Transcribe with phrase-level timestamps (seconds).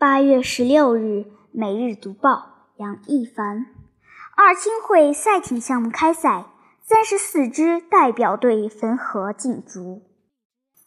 [0.00, 1.00] 八月十六日，
[1.50, 2.30] 《每日读报》
[2.76, 3.66] 杨一凡。
[4.36, 6.46] 二青会赛艇项目开赛，
[6.84, 10.02] 三十四支代表队汾河竞逐。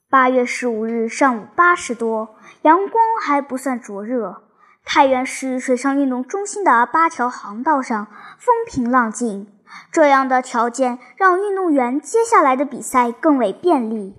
[0.09, 4.43] 八月十五日上午八时多，阳光还不算灼热，
[4.85, 8.07] 太原市水上运动中心的八条航道上
[8.39, 9.51] 风平浪静。
[9.91, 14.15] 这样的条件让运动员接下来的比赛更为便利。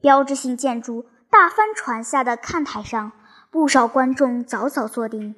[0.00, 3.12] 标志性建筑大帆船下的看台上。
[3.54, 5.36] 不少观众早早坐定，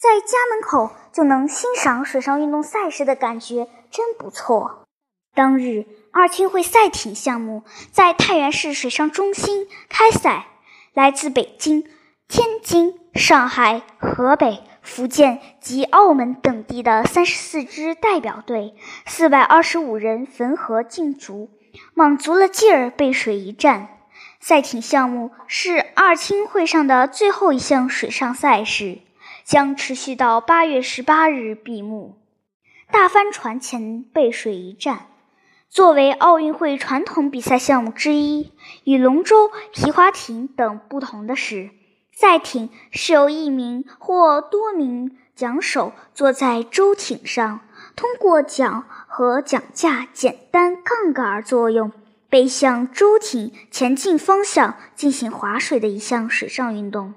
[0.00, 4.86] 在家门口就能欣赏水上运动赛事的感觉真不错。
[5.34, 10.46] 当日，二青会赛艇项目在太原市水上中心开赛，
[10.94, 11.82] 来自北京、
[12.28, 18.76] 天津、上海、河北、福建及澳门等地的三十四支代表队，
[19.06, 21.50] 四百二十五人汾河竞逐，
[21.94, 23.88] 卯足了劲儿背水一战。
[24.40, 28.98] 赛艇项目是二青会上的最后一项水上赛事，
[29.44, 32.16] 将持续到八月十八日闭幕。
[32.90, 35.06] 大帆船前背水一战，
[35.68, 38.52] 作为奥运会传统比赛项目之一，
[38.84, 41.70] 与龙舟、皮划艇等不同的是，
[42.12, 47.60] 赛艇是由一名或多名桨手坐在舟艇上，
[47.96, 51.90] 通过桨和桨架简单杠杆作用。
[52.28, 57.14] 背向舟艇前进方向进行划水的一项水上运动。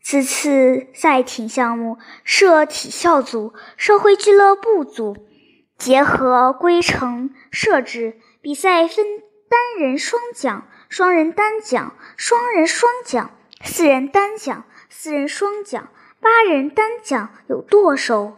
[0.00, 5.16] 此次赛艇项目设体校组、社会俱乐部组，
[5.76, 9.04] 结合规程设置，比赛分
[9.50, 13.30] 单人双桨、双人单桨、双人双桨、
[13.62, 15.88] 四人单桨、四人双桨、
[16.20, 18.36] 八人单桨，有舵手、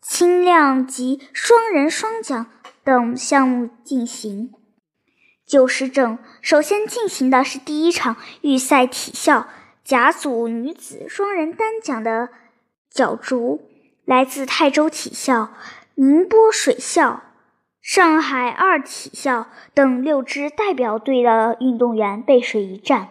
[0.00, 2.46] 轻量级双人双桨
[2.84, 4.52] 等项目进行。
[5.48, 9.46] 九时整，首先进行的是第一场预赛体校
[9.82, 12.28] 甲组女子双人单桨的
[12.90, 13.62] 角逐。
[14.04, 15.50] 来自泰州体校、
[15.94, 17.22] 宁波水校、
[17.80, 23.08] 上海二体校等六支代表队的运动员背水一战。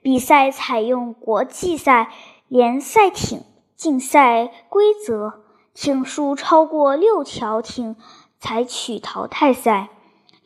[0.00, 2.10] 比赛采用国际赛
[2.48, 3.44] 联赛艇
[3.74, 5.42] 竞赛规则，
[5.74, 7.96] 艇数超过六条艇
[8.38, 9.90] 采取淘汰赛。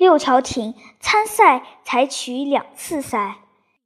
[0.01, 3.37] 六条艇参赛采取两次赛，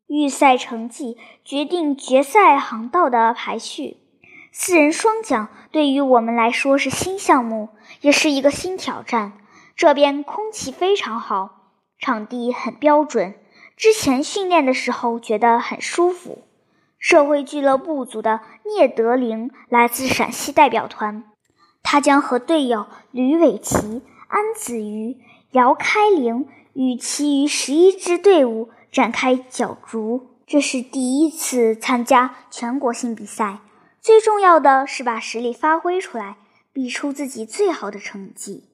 [0.07, 3.97] 预赛成绩决定决赛航道的排序。
[4.53, 7.71] 四人双桨对于我们来说是新项目，
[8.01, 9.33] 也是一个新挑战。
[9.75, 13.35] 这边空气非常好，场地很标准，
[13.77, 16.45] 之前训练的时候觉得很舒服。
[17.01, 21.25] 社会俱乐部组的聂德林来自陕西代表团，
[21.83, 25.19] 他将和队友吕伟奇、安子瑜。
[25.55, 33.59] 姚开玲与其余十一支队伍展开角逐，这是第一次参加全国性比赛。
[34.01, 36.39] 最重要的是把实力发挥出来，
[36.73, 38.65] 比出自己最好的成绩。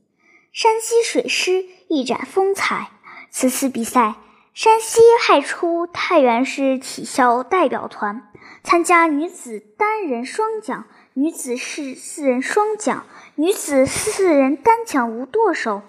[0.52, 2.88] 山西水师一展风采。
[3.28, 4.14] 此次比赛，
[4.54, 8.32] 山西派出太原市体校代表团
[8.64, 13.04] 参加女子单人双桨、女子四四人双桨、
[13.34, 15.82] 女子四人单桨无舵手。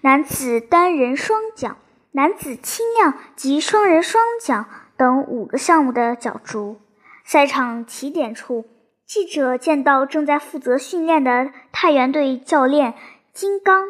[0.00, 1.76] 男子单人双桨、
[2.12, 4.64] 男子轻量及双人双桨
[4.96, 6.76] 等五个项目的角逐。
[7.24, 8.64] 赛场起点处，
[9.04, 12.94] 记者见到正在负责训练的太原队教练
[13.32, 13.88] 金刚。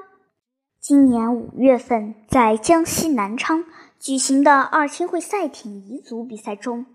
[0.80, 3.64] 今年五月份，在江西南昌
[4.00, 6.86] 举行的二青会赛艇乙组比赛中，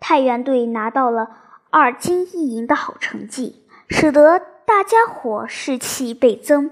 [0.00, 1.28] 太原队拿到了
[1.70, 6.70] 二金一银的好成绩，使得大家伙士气倍增。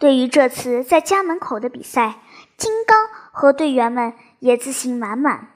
[0.00, 2.20] 对于这次在家门口的比赛，
[2.56, 5.48] 金刚和队员们也自信满满。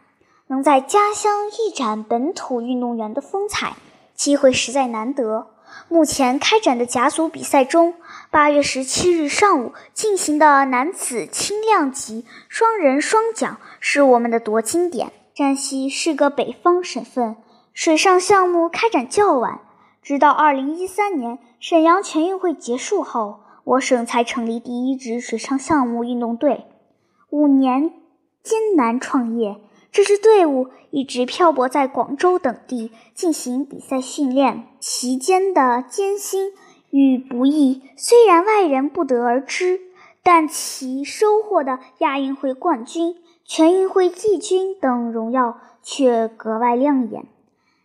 [0.48, 3.72] 能在家乡一展本土运动员的风采，
[4.14, 5.46] 机会实在难得。
[5.88, 7.94] 目前开展的甲组比赛中，
[8.30, 15.10] 八月十七日上午进行的男子轻量级双人双桨是我们的夺金点。
[15.34, 17.36] 山西是个北方省份，
[17.72, 19.60] 水上项目开展较晚，
[20.02, 23.40] 直到二零一三年沈阳全运会结束后。
[23.64, 26.66] 我省才成立第一支水上项目运动队，
[27.30, 27.92] 五年
[28.42, 29.56] 艰难创业，
[29.90, 36.52] 这支队伍一直漂泊在广州等地进行比赛训练，其间的艰辛
[36.90, 39.80] 与不易虽然外人不得而知，
[40.22, 43.16] 但其收获的亚运会冠军、
[43.46, 47.26] 全运会季军等荣耀却格外亮眼。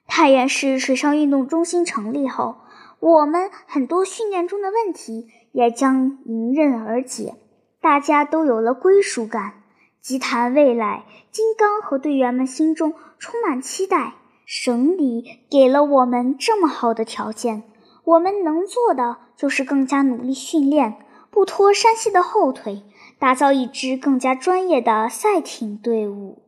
[0.08, 2.58] 太原市水上运动中心成立后，
[3.00, 5.30] 我们很多训练中的问题。
[5.52, 7.36] 也将迎刃而解，
[7.82, 9.54] 大家都有了归属感。
[10.02, 14.14] 集谈未来，金刚和队员们心中充满期待。
[14.46, 17.64] 省里给了我们这么好的条件，
[18.04, 20.98] 我们能做的就是更加努力训练，
[21.30, 22.82] 不拖山西的后腿，
[23.20, 26.42] 打造一支更加专业的赛艇队伍。